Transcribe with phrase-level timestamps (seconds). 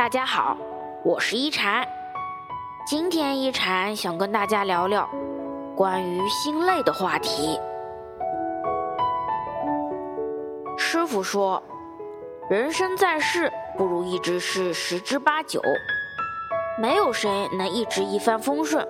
[0.00, 0.56] 大家好，
[1.04, 1.86] 我是一禅。
[2.86, 5.06] 今天一禅想跟大家聊聊
[5.76, 7.60] 关于心累的话题。
[10.78, 11.62] 师傅说，
[12.48, 15.60] 人生在世，不如意之事十之八九，
[16.78, 18.88] 没有谁能一直一帆风顺。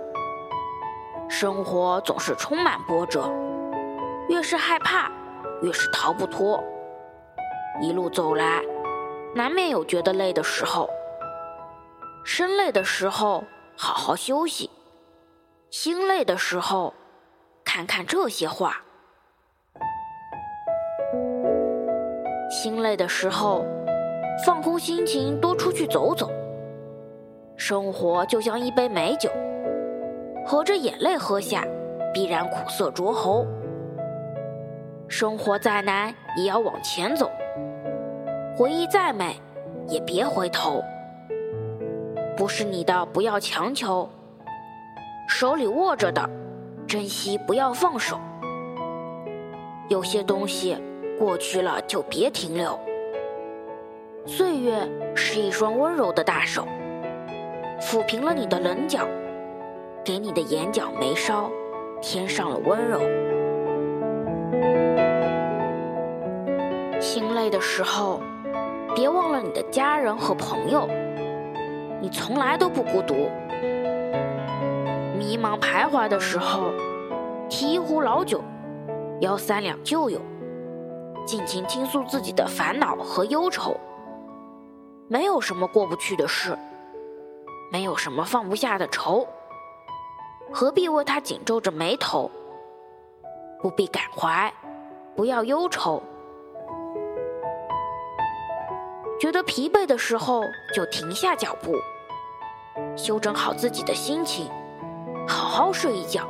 [1.29, 3.29] 生活总是充满波折，
[4.29, 5.11] 越是害怕，
[5.61, 6.63] 越是逃不脱。
[7.83, 8.63] 一路走来，
[9.35, 10.89] 难免有觉得累的时候。
[12.32, 13.43] 身累的时候，
[13.76, 14.70] 好好休息；
[15.68, 16.94] 心累的时候，
[17.64, 18.80] 看看这些话。
[22.48, 23.64] 心累的时候，
[24.46, 26.30] 放空心情，多出去走走。
[27.56, 29.28] 生活就像一杯美酒，
[30.46, 31.67] 合着眼泪喝下，
[32.14, 33.44] 必然苦涩灼喉。
[35.08, 37.27] 生活再难，也要往前走；
[38.56, 39.34] 回忆再美，
[39.89, 40.81] 也别回头。
[42.41, 44.09] 不是你的，不要强求；
[45.28, 46.27] 手里握着的，
[46.87, 48.19] 珍惜，不要放手。
[49.91, 50.75] 有些东西
[51.19, 52.81] 过去了就别停留。
[54.25, 56.67] 岁月是一双温柔的大手，
[57.78, 59.06] 抚平了你的棱角，
[60.03, 61.50] 给你的眼角眉梢
[62.00, 63.00] 添上了温柔。
[67.03, 68.22] 心累的时候，
[68.97, 70.89] 别忘了你的家人和朋友。
[72.01, 73.29] 你从来都不孤独。
[75.19, 76.73] 迷茫徘徊的时候，
[77.48, 78.43] 提一壶老酒，
[79.20, 80.21] 邀三两旧友，
[81.27, 83.77] 尽情倾诉自己的烦恼和忧愁。
[85.09, 86.56] 没有什么过不去的事，
[87.71, 89.27] 没有什么放不下的愁，
[90.51, 92.31] 何必为他紧皱着眉头？
[93.61, 94.51] 不必感怀，
[95.15, 96.03] 不要忧愁。
[99.21, 101.75] 觉得疲惫的时候，就停下脚步，
[102.97, 104.49] 修整好自己的心情，
[105.29, 106.27] 好好睡一觉，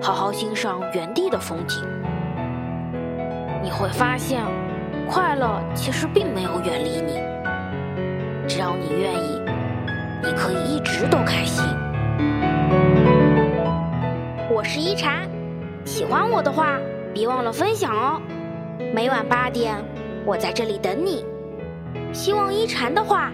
[0.00, 1.82] 好好欣赏原地的风景。
[3.60, 4.40] 你会发现，
[5.10, 7.18] 快乐其实并没有远离你。
[8.46, 9.42] 只要你愿意，
[10.22, 11.64] 你可以一直都开心。
[14.48, 15.28] 我是一禅，
[15.84, 16.78] 喜欢我的话，
[17.12, 18.22] 别忘了分享哦。
[18.94, 19.74] 每晚八点，
[20.24, 21.24] 我在这里等你。
[22.14, 23.32] 希望一禅的话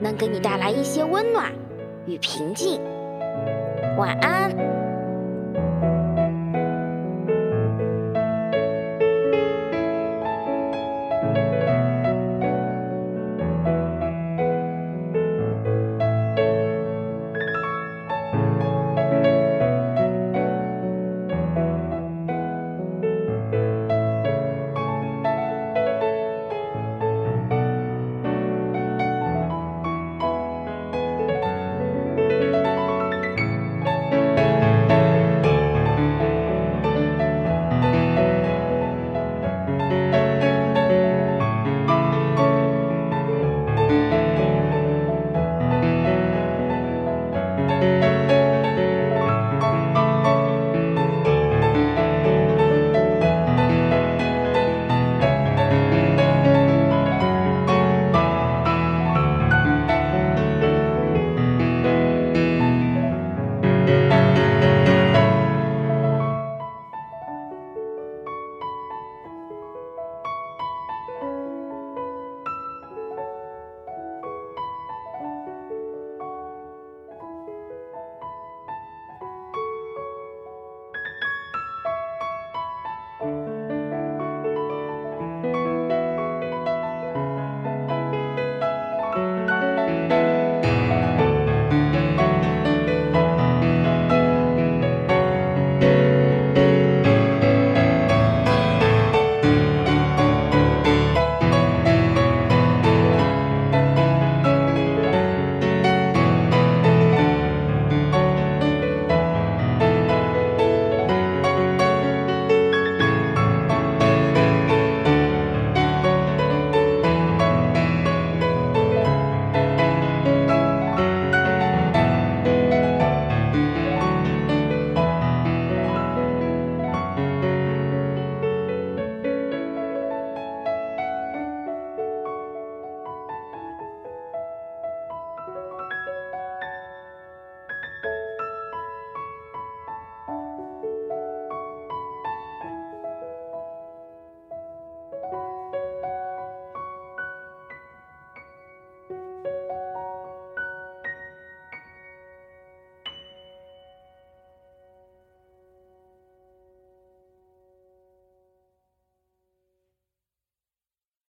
[0.00, 1.52] 能给你带来一些温暖
[2.06, 2.80] 与平静。
[3.98, 4.79] 晚安。